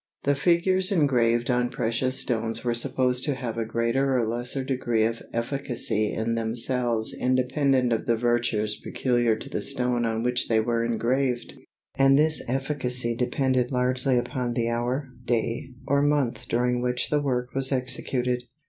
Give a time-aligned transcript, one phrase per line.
[0.23, 5.03] The figures engraved on precious stones were supposed to have a greater or lesser degree
[5.03, 10.59] of efficacy in themselves independent of the virtues peculiar to the stone on which they
[10.59, 11.53] were engraved,
[11.93, 17.53] and this efficacy depended largely upon the hour, day, or month during which the work
[17.53, 18.45] was executed.